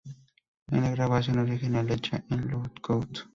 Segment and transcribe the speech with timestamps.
[0.71, 3.29] En la grabación original hecha en Lookout!